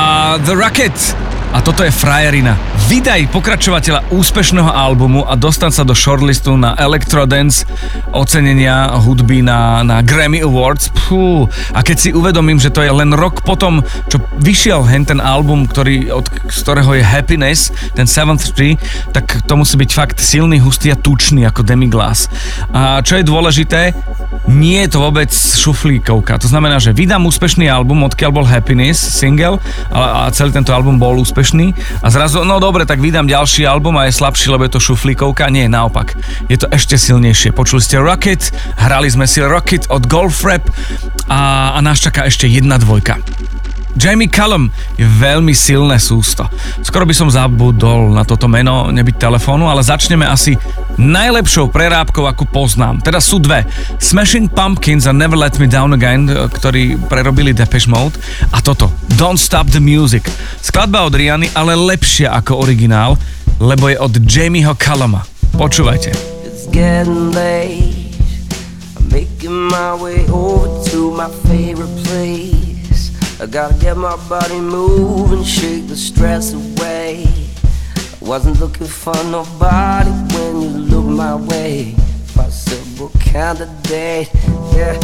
The 0.49 0.57
Rocket. 0.57 0.97
A 1.53 1.61
toto 1.61 1.85
je 1.85 1.93
frajerina. 1.93 2.57
Vydaj 2.89 3.29
pokračovateľa 3.29 4.09
úspešného 4.17 4.73
albumu 4.73 5.29
a 5.29 5.37
dostať 5.37 5.73
sa 5.77 5.85
do 5.85 5.93
shortlistu 5.93 6.57
na 6.57 6.73
Electrodance 6.73 7.69
ocenenia 8.17 8.97
hudby 8.97 9.45
na, 9.45 9.85
na 9.85 10.01
Grammy 10.01 10.41
Awards. 10.41 10.89
Pú. 11.05 11.45
A 11.77 11.85
keď 11.85 11.97
si 12.01 12.09
uvedomím, 12.17 12.57
že 12.57 12.73
to 12.73 12.81
je 12.81 12.89
len 12.89 13.13
rok 13.13 13.45
potom, 13.45 13.85
čo 14.09 14.25
vyšiel 14.41 14.89
hen 14.89 15.05
ten 15.05 15.21
album, 15.21 15.69
ktorý, 15.69 16.09
od 16.09 16.25
ktorého 16.49 16.97
je 16.97 17.05
Happiness, 17.05 17.69
ten 17.93 18.09
Seventh 18.09 18.57
Tree, 18.57 18.81
tak 19.13 19.45
to 19.45 19.53
musí 19.53 19.77
byť 19.77 19.91
fakt 19.93 20.17
silný, 20.17 20.65
hustý 20.65 20.93
a 20.93 20.97
tučný 20.97 21.45
ako 21.45 21.61
Demiglass. 21.61 22.33
A 22.73 23.05
čo 23.05 23.21
je 23.21 23.25
dôležité, 23.29 23.93
nie 24.49 24.81
je 24.89 24.97
to 24.97 25.05
vôbec 25.05 25.29
šuflíkovka. 25.31 26.41
To 26.41 26.49
znamená, 26.49 26.81
že 26.81 26.97
vydám 26.97 27.21
úspešný 27.29 27.69
album, 27.69 28.09
odkiaľ 28.09 28.31
bol 28.33 28.49
Happiness, 28.49 28.97
single, 28.97 29.61
a, 29.93 30.27
a 30.27 30.33
celý 30.33 30.57
tento 30.57 30.73
album 30.73 30.97
bol 30.97 31.21
úspešný. 31.21 31.77
A 32.01 32.09
zrazu, 32.09 32.43
no 32.49 32.57
dobre, 32.57 32.89
tak 32.89 32.99
vydám 32.99 33.29
ďalší 33.29 33.69
album 33.69 34.01
a 34.01 34.09
je 34.09 34.17
slabší, 34.17 34.49
lebo 34.49 34.65
je 34.65 34.73
to 34.73 34.81
šuflíkovka. 34.81 35.53
Nie, 35.53 35.69
naopak. 35.69 36.17
Je 36.49 36.57
to 36.57 36.67
ešte 36.73 36.97
silnejšie. 36.97 37.53
Počuli 37.53 37.85
ste 37.85 38.01
Rocket, 38.01 38.49
hrali 38.81 39.13
sme 39.13 39.29
si 39.29 39.45
Rocket 39.45 39.87
od 39.93 40.09
Golf 40.09 40.41
Rap 40.43 40.65
a, 41.29 41.77
a 41.77 41.79
nás 41.85 42.01
čaká 42.01 42.25
ešte 42.25 42.49
jedna 42.49 42.81
dvojka. 42.81 43.21
Jamie 43.99 44.31
Callum 44.31 44.71
je 44.95 45.03
veľmi 45.03 45.51
silné 45.51 45.99
sústo. 45.99 46.47
Skoro 46.87 47.03
by 47.03 47.11
som 47.11 47.27
zabudol 47.27 48.15
na 48.15 48.23
toto 48.23 48.47
meno, 48.47 48.95
nebyť 48.95 49.19
telefónu, 49.19 49.67
ale 49.67 49.83
začneme 49.83 50.23
asi 50.23 50.55
najlepšou 50.95 51.67
prerábkou, 51.75 52.23
akú 52.31 52.47
poznám. 52.47 53.03
Teda 53.03 53.19
sú 53.19 53.43
dve. 53.43 53.67
Smashing 53.99 54.55
Pumpkins 54.55 55.11
a 55.11 55.13
Never 55.13 55.35
Let 55.35 55.59
Me 55.59 55.67
Down 55.67 55.99
Again, 55.99 56.31
ktorí 56.31 56.95
prerobili 57.11 57.51
Depeche 57.51 57.91
Mode. 57.91 58.15
A 58.55 58.63
toto, 58.63 58.95
Don't 59.19 59.43
Stop 59.43 59.75
the 59.75 59.83
Music. 59.83 60.23
Skladba 60.63 61.03
od 61.03 61.19
Riany, 61.19 61.51
ale 61.59 61.75
lepšia 61.75 62.31
ako 62.39 62.63
originál, 62.63 63.19
lebo 63.59 63.91
je 63.91 63.99
od 63.99 64.15
Jamieho 64.23 64.79
Calluma. 64.79 65.27
Počúvajte. 65.59 66.15
It's 66.47 66.71
my 69.49 69.95
way 69.95 70.27
over 70.29 70.69
to 70.91 71.11
my 71.11 71.27
favorite 71.49 71.91
place. 72.05 72.58
I 73.41 73.47
gotta 73.47 73.75
get 73.75 73.97
my 73.97 74.17
body 74.29 74.59
moving, 74.59 75.45
shake 75.45 75.87
the 75.87 75.95
stress 75.95 76.55
away. 76.55 77.25
I 77.25 78.25
wasn't 78.25 78.59
looking 78.59 78.89
for 78.89 79.15
nobody 79.31 80.11
when 80.35 80.61
you 80.61 80.69
looked 80.71 81.09
my 81.09 81.37
way. 81.37 81.95
Possible 82.35 83.13
candidate, 83.21 84.29
yeah. 84.75 84.95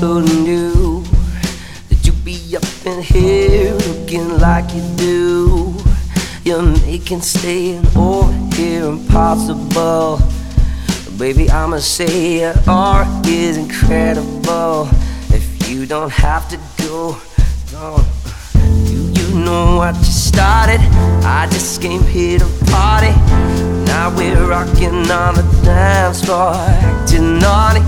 Who 0.00 0.22
knew 0.22 1.04
that 1.90 2.06
you'd 2.06 2.24
be 2.24 2.56
up 2.56 2.64
in 2.86 3.02
here 3.02 3.74
looking 3.74 4.38
like 4.38 4.74
you 4.74 4.82
do? 4.96 5.74
You're 6.44 6.62
making 6.62 7.20
staying 7.20 7.86
over 7.94 8.32
here 8.54 8.86
impossible. 8.86 10.18
Baby, 11.18 11.50
I'ma 11.50 11.80
say 11.80 12.40
your 12.40 12.54
art 12.66 13.26
is 13.26 13.58
incredible. 13.58 14.88
If 15.28 15.68
you 15.68 15.84
don't 15.84 16.10
have 16.10 16.48
to 16.48 16.58
go, 16.78 17.18
You, 17.74 19.10
you 19.18 19.34
know 19.34 19.78
what 19.78 19.96
you 19.96 20.04
started. 20.04 20.78
I 21.26 21.48
just 21.50 21.82
came 21.82 22.04
here 22.04 22.38
to 22.38 22.46
party. 22.70 23.10
Now 23.84 24.14
we're 24.16 24.46
rocking 24.46 25.10
on 25.10 25.34
the 25.34 25.42
dance 25.64 26.24
floor, 26.24 26.54
acting 26.54 27.40
naughty. 27.40 27.80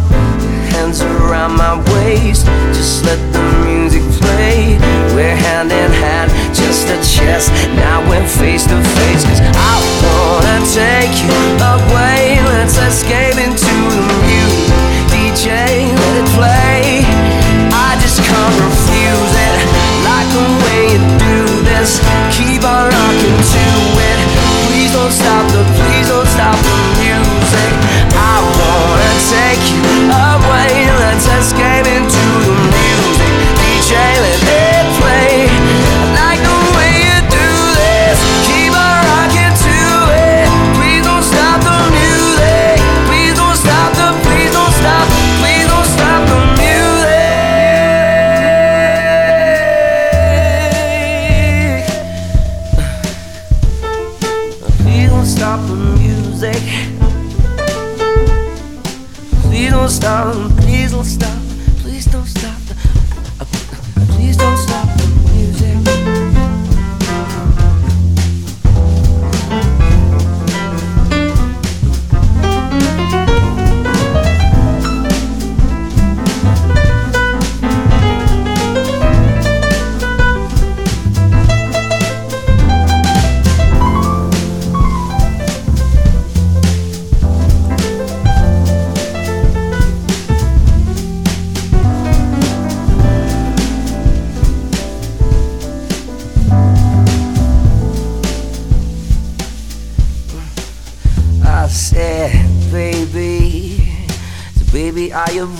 Hands 0.74 1.01
around 1.03 1.57
my 1.57 1.78
waist, 1.95 2.47
just 2.74 3.05
let 3.05 3.20
the 3.32 3.41
music 3.64 4.03
play. 4.20 4.76
We're 5.14 5.37
hand 5.37 5.70
in 5.70 5.93
hand, 5.93 6.32
just 6.53 6.89
a 6.89 6.99
chest. 7.07 7.53
Now 7.76 8.03
we're 8.11 8.26
face 8.26 8.66
to 8.66 8.82
face, 8.99 9.22
cause 9.22 9.41
I 9.41 9.74
wanna 10.03 10.66
take 10.66 11.14
you 11.22 11.30
away. 11.62 12.43
Let's 12.43 12.76
escape 12.76 13.39
into 13.39 13.70
the 13.95 14.03
music. 14.26 14.65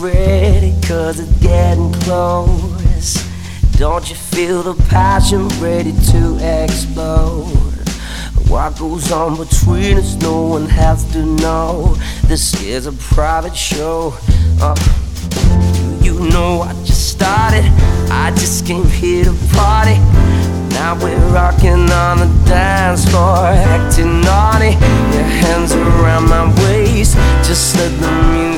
Ready? 0.07 0.75
Cause 0.83 1.21
it's 1.21 1.33
getting 1.41 1.93
close. 2.03 3.15
Don't 3.77 4.09
you 4.09 4.17
feel 4.17 4.63
the 4.63 4.75
passion 4.89 5.49
ready 5.61 5.93
to 6.13 6.39
explode? 6.41 7.47
What 8.49 8.79
goes 8.79 9.11
on 9.13 9.37
between 9.37 9.99
us, 9.99 10.15
no 10.17 10.43
one 10.43 10.67
has 10.67 11.05
to 11.13 11.25
know. 11.25 11.97
This 12.27 12.63
is 12.63 12.87
a 12.87 12.93
private 12.93 13.57
show. 13.57 14.15
Uh, 14.61 14.77
you 16.01 16.15
know 16.31 16.63
I 16.63 16.73
just 16.85 17.11
started. 17.11 17.65
I 18.11 18.31
just 18.31 18.67
came 18.67 18.87
here 18.87 19.25
to 19.25 19.35
party. 19.53 19.99
Now 20.71 20.97
we're 21.03 21.19
rocking 21.33 21.91
on 21.91 22.19
the 22.19 22.45
dance 22.47 23.09
floor, 23.11 23.47
acting 23.47 24.21
naughty. 24.21 24.73
Your 25.17 25.29
hands 25.43 25.73
around 25.73 26.29
my 26.29 26.47
waist, 26.63 27.15
just 27.47 27.77
let 27.77 27.91
the 28.01 28.13
music 28.33 28.56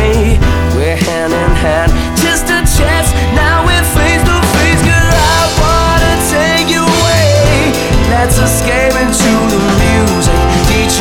play. 0.00 0.38
We're 0.74 0.96
hand 0.96 1.32
in 1.32 1.52
hand, 1.64 1.92
just 2.24 2.46
a 2.46 2.60
chance. 2.76 3.08
Now 3.34 3.64
we're 3.66 3.88
face 3.96 4.22
to 4.28 4.36
face, 4.56 4.82
girl. 4.88 5.14
I 5.36 5.42
wanna 5.60 6.14
take 6.34 6.68
you 6.74 6.82
away. 6.82 7.72
Let's 8.12 8.36
escape 8.38 8.94
into 9.04 9.32
the 9.52 9.60
music. 9.82 10.40
DJ, 10.68 11.00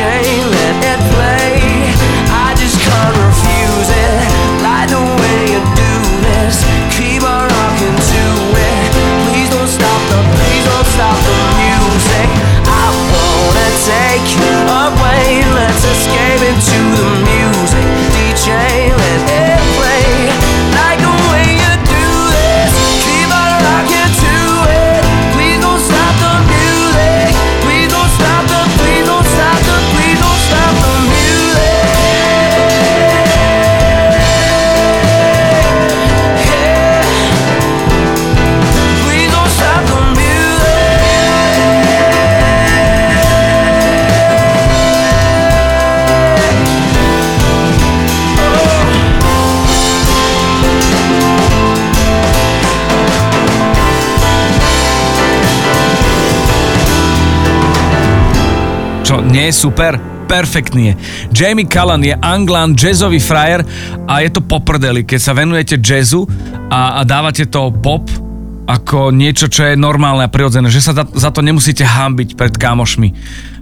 let 0.54 0.76
it 0.94 1.09
Čo, 59.10 59.26
nie 59.26 59.50
je 59.50 59.58
super? 59.66 59.98
Perfektný 60.30 60.94
je. 60.94 60.96
Jamie 61.34 61.66
Callan 61.66 62.06
je 62.06 62.14
Anglan, 62.14 62.78
jazzový 62.78 63.18
frajer 63.18 63.66
a 64.06 64.22
je 64.22 64.30
to 64.30 64.46
poprdeli, 64.46 65.02
keď 65.02 65.18
sa 65.18 65.34
venujete 65.34 65.82
jazzu 65.82 66.30
a, 66.70 67.02
a 67.02 67.10
dávate 67.10 67.50
to 67.50 67.74
pop 67.74 68.06
ako 68.70 69.10
niečo, 69.10 69.50
čo 69.50 69.66
je 69.66 69.74
normálne 69.74 70.22
a 70.22 70.30
prirodzené, 70.30 70.70
že 70.70 70.86
sa 70.86 70.94
za, 70.94 71.30
to 71.34 71.42
nemusíte 71.42 71.82
hambiť 71.82 72.38
pred 72.38 72.54
kamošmi, 72.54 73.10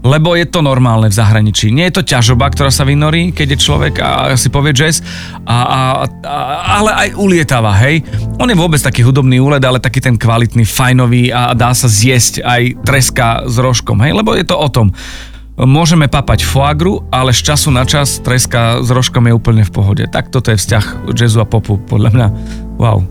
lebo 0.04 0.36
je 0.36 0.44
to 0.52 0.60
normálne 0.60 1.08
v 1.08 1.16
zahraničí. 1.16 1.72
Nie 1.72 1.88
je 1.88 2.04
to 2.04 2.12
ťažoba, 2.12 2.52
ktorá 2.52 2.68
sa 2.68 2.84
vynorí, 2.84 3.32
keď 3.32 3.56
je 3.56 3.64
človek 3.64 4.04
a 4.04 4.36
si 4.36 4.52
povie 4.52 4.76
jazz, 4.76 5.00
a, 5.48 5.56
a, 5.64 5.80
a, 6.28 6.36
ale 6.84 6.92
aj 7.08 7.10
ulietava, 7.16 7.72
hej. 7.88 8.04
On 8.36 8.52
je 8.52 8.60
vôbec 8.60 8.84
taký 8.84 9.00
hudobný 9.00 9.40
úled, 9.40 9.64
ale 9.64 9.80
taký 9.80 10.04
ten 10.04 10.20
kvalitný, 10.20 10.68
fajnový 10.68 11.32
a 11.32 11.56
dá 11.56 11.72
sa 11.72 11.88
zjesť 11.88 12.44
aj 12.44 12.84
treska 12.84 13.48
s 13.48 13.56
rožkom, 13.64 14.04
hej, 14.04 14.12
lebo 14.12 14.36
je 14.36 14.44
to 14.44 14.60
o 14.60 14.68
tom. 14.68 14.92
Môžeme 15.58 16.06
papať 16.06 16.46
foagru, 16.46 17.02
ale 17.10 17.34
z 17.34 17.50
času 17.50 17.74
na 17.74 17.82
čas 17.82 18.22
treska 18.22 18.86
s 18.86 18.94
rožkom 18.94 19.26
je 19.26 19.34
úplne 19.34 19.66
v 19.66 19.74
pohode. 19.74 20.06
Tak 20.06 20.30
toto 20.30 20.54
je 20.54 20.58
vzťah 20.62 21.10
jazzu 21.18 21.42
a 21.42 21.50
popu, 21.50 21.82
podľa 21.82 22.14
mňa. 22.14 22.28
Wow. 22.78 23.02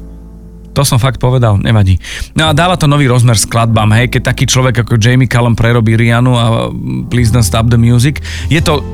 To 0.79 0.87
som 0.87 1.03
fakt 1.03 1.19
povedal, 1.19 1.59
nevadí. 1.59 1.99
No 2.39 2.47
a 2.47 2.55
dáva 2.55 2.79
to 2.79 2.87
nový 2.87 3.11
rozmer 3.11 3.35
skladbám, 3.35 3.91
hej, 3.99 4.15
keď 4.15 4.31
taký 4.31 4.45
človek 4.47 4.87
ako 4.87 4.95
Jamie 5.01 5.27
Callum 5.27 5.59
prerobí 5.59 5.99
Rianu 5.99 6.39
a 6.39 6.71
Please 7.11 7.35
Don't 7.35 7.49
Stop 7.49 7.67
the 7.73 7.81
Music, 7.81 8.23
je 8.47 8.63
to 8.63 8.85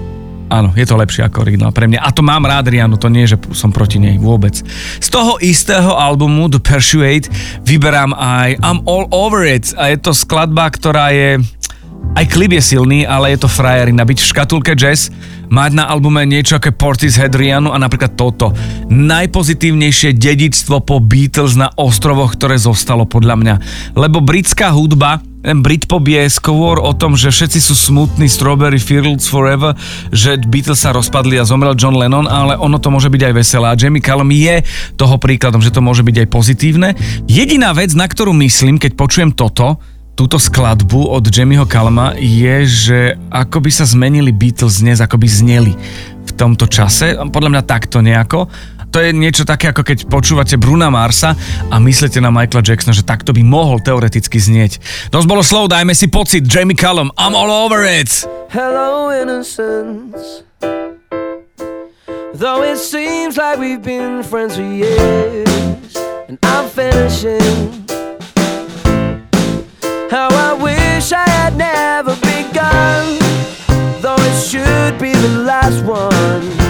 Áno, 0.52 0.68
je 0.76 0.84
to 0.84 1.00
lepšie 1.00 1.24
ako 1.24 1.48
originál 1.48 1.72
pre 1.72 1.88
mňa. 1.88 2.04
A 2.04 2.12
to 2.12 2.20
mám 2.20 2.44
rád 2.44 2.68
Rianu, 2.68 3.00
to 3.00 3.08
nie, 3.08 3.24
že 3.24 3.40
som 3.56 3.72
proti 3.72 3.96
nej 3.96 4.20
vôbec. 4.20 4.60
Z 5.00 5.08
toho 5.08 5.40
istého 5.40 5.96
albumu 5.96 6.52
The 6.52 6.60
Persuade 6.60 7.32
vyberám 7.64 8.12
aj 8.12 8.60
I'm 8.60 8.84
All 8.84 9.08
Over 9.08 9.48
It 9.48 9.72
a 9.80 9.88
je 9.88 9.96
to 10.04 10.12
skladba, 10.12 10.68
ktorá 10.68 11.08
je 11.08 11.40
aj 12.12 12.24
klip 12.28 12.52
je 12.52 12.62
silný, 12.62 13.08
ale 13.08 13.32
je 13.32 13.42
to 13.42 13.48
frajerina. 13.48 14.04
Byť 14.04 14.18
v 14.20 14.30
škatulke 14.30 14.72
jazz, 14.76 15.08
mať 15.48 15.72
na 15.72 15.88
albume 15.88 16.24
niečo 16.28 16.60
ako 16.60 16.76
Portishead 16.76 17.32
Rianu 17.32 17.72
a 17.72 17.80
napríklad 17.80 18.14
toto. 18.14 18.52
Najpozitívnejšie 18.92 20.16
dedičstvo 20.16 20.84
po 20.84 21.00
Beatles 21.00 21.56
na 21.56 21.72
ostrovoch, 21.74 22.36
ktoré 22.36 22.60
zostalo 22.60 23.08
podľa 23.08 23.34
mňa. 23.40 23.54
Lebo 23.96 24.20
britská 24.20 24.70
hudba, 24.70 25.24
ten 25.42 25.58
Britpop 25.58 26.06
je 26.06 26.22
skôr 26.30 26.78
o 26.78 26.94
tom, 26.94 27.18
že 27.18 27.34
všetci 27.34 27.58
sú 27.58 27.74
smutní, 27.74 28.30
Strawberry 28.30 28.78
Fields 28.78 29.26
Forever, 29.26 29.74
že 30.14 30.38
Beatles 30.38 30.86
sa 30.86 30.94
rozpadli 30.94 31.34
a 31.34 31.48
zomrel 31.48 31.74
John 31.74 31.98
Lennon, 31.98 32.30
ale 32.30 32.54
ono 32.54 32.78
to 32.78 32.94
môže 32.94 33.10
byť 33.10 33.22
aj 33.26 33.34
veselé. 33.34 33.66
A 33.66 33.74
Jamie 33.74 34.04
Callum 34.04 34.30
je 34.30 34.62
toho 34.94 35.18
príkladom, 35.18 35.58
že 35.58 35.74
to 35.74 35.82
môže 35.82 36.06
byť 36.06 36.16
aj 36.22 36.28
pozitívne. 36.30 36.94
Jediná 37.26 37.74
vec, 37.74 37.90
na 37.98 38.06
ktorú 38.06 38.30
myslím, 38.38 38.78
keď 38.78 38.94
počujem 38.94 39.34
toto, 39.34 39.82
túto 40.12 40.36
skladbu 40.36 41.08
od 41.08 41.24
Jamieho 41.32 41.64
Kalma 41.64 42.12
je, 42.16 42.56
že 42.68 42.98
ako 43.32 43.64
by 43.64 43.70
sa 43.72 43.88
zmenili 43.88 44.30
Beatles 44.32 44.84
dnes, 44.84 45.00
ako 45.00 45.16
by 45.16 45.28
zneli 45.28 45.72
v 46.22 46.32
tomto 46.36 46.68
čase. 46.68 47.16
Podľa 47.16 47.50
mňa 47.50 47.62
takto 47.64 48.04
nejako. 48.04 48.46
To 48.92 49.00
je 49.00 49.08
niečo 49.16 49.48
také, 49.48 49.72
ako 49.72 49.88
keď 49.88 50.04
počúvate 50.04 50.60
Bruna 50.60 50.92
Marsa 50.92 51.32
a 51.72 51.80
myslíte 51.80 52.20
na 52.20 52.28
Michaela 52.28 52.60
Jacksona, 52.60 52.92
že 52.92 53.08
takto 53.08 53.32
by 53.32 53.40
mohol 53.40 53.80
teoreticky 53.80 54.36
znieť. 54.36 54.76
Dosť 55.08 55.26
bolo 55.26 55.40
slov, 55.40 55.72
dajme 55.72 55.96
si 55.96 56.12
pocit. 56.12 56.44
Jamie 56.44 56.76
Callum, 56.76 57.08
I'm 57.16 57.32
all 57.32 57.48
over 57.48 57.88
it. 57.88 58.28
Hello, 58.52 59.08
innocence. 59.08 60.44
Though 62.36 62.60
it 62.60 62.76
seems 62.76 63.40
like 63.40 63.56
we've 63.56 63.80
been 63.80 64.20
friends 64.20 64.60
for 64.60 64.66
years, 64.66 65.96
and 66.28 66.36
I'm 66.44 66.68
finishing. 66.68 67.91
How 70.12 70.28
I 70.28 70.52
wish 70.52 71.10
I 71.10 71.26
had 71.26 71.56
never 71.56 72.14
begun, 72.16 73.18
though 74.02 74.14
it 74.18 74.42
should 74.42 74.98
be 75.00 75.14
the 75.14 75.38
last 75.38 75.82
one. 75.86 76.61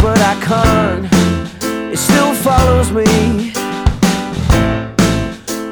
But 0.00 0.18
I 0.20 0.34
can't. 0.40 1.06
It 1.92 1.98
still 1.98 2.34
follows 2.34 2.90
me 2.92 3.52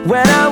when 0.07 0.27
I 0.27 0.49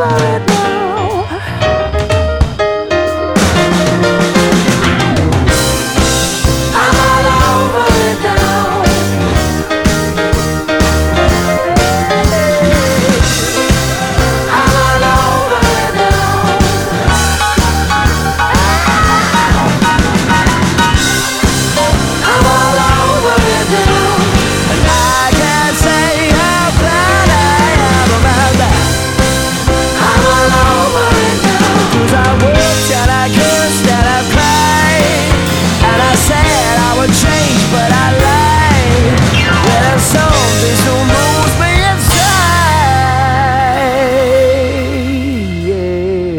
all 0.00 0.47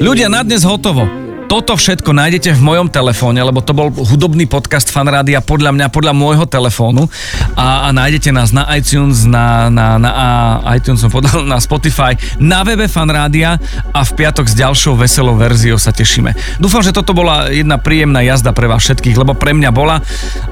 Ľudia, 0.10 0.26
na 0.26 0.42
dnes 0.42 0.66
hotovo. 0.66 1.06
Toto 1.46 1.78
všetko 1.78 2.18
nájdete 2.18 2.58
v 2.58 2.62
mojom 2.66 2.90
telefóne, 2.90 3.46
lebo 3.46 3.62
to 3.62 3.78
bol 3.78 3.94
hudobný 3.94 4.50
podcast 4.50 4.90
Fanrádia 4.90 5.38
podľa 5.38 5.70
mňa, 5.70 5.86
podľa 5.94 6.18
môjho 6.18 6.50
telefónu 6.50 7.06
a, 7.54 7.86
a 7.86 7.94
nájdete 7.94 8.34
nás 8.34 8.50
na 8.50 8.66
iTunes, 8.74 9.30
na, 9.30 9.70
na, 9.70 10.02
na 10.02 10.10
a, 10.10 10.28
iTunes 10.74 10.98
som 11.06 11.14
podal, 11.14 11.46
na 11.46 11.62
Spotify, 11.62 12.18
na 12.42 12.66
webe 12.66 12.90
Fanrádia 12.90 13.62
a 13.94 14.02
v 14.02 14.12
piatok 14.18 14.50
s 14.50 14.58
ďalšou 14.58 14.98
veselou 14.98 15.38
verziou 15.38 15.78
sa 15.78 15.94
tešíme. 15.94 16.58
Dúfam, 16.58 16.82
že 16.82 16.90
toto 16.90 17.14
bola 17.14 17.54
jedna 17.54 17.78
príjemná 17.78 18.26
jazda 18.26 18.50
pre 18.50 18.66
vás 18.66 18.82
všetkých, 18.82 19.14
lebo 19.14 19.38
pre 19.38 19.54
mňa 19.54 19.70
bola. 19.70 20.02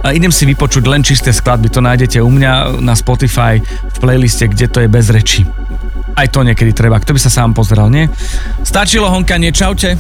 A 0.06 0.14
idem 0.14 0.30
si 0.30 0.46
vypočuť 0.46 0.86
len 0.86 1.02
čisté 1.02 1.34
skladby, 1.34 1.74
to 1.74 1.82
nájdete 1.82 2.22
u 2.22 2.30
mňa 2.30 2.78
na 2.78 2.94
Spotify 2.94 3.58
v 3.66 3.98
playliste, 3.98 4.54
kde 4.54 4.70
to 4.70 4.86
je 4.86 4.90
bez 4.94 5.10
reči. 5.10 5.50
Aj 6.18 6.26
to 6.34 6.42
niekedy 6.42 6.74
treba. 6.74 6.98
Kto 6.98 7.14
by 7.14 7.22
sa 7.22 7.30
sám 7.30 7.54
pozeral, 7.54 7.94
nie? 7.94 8.10
Stačilo, 8.66 9.06
Honka, 9.14 9.38
nie, 9.38 9.54
čaute. 9.54 9.94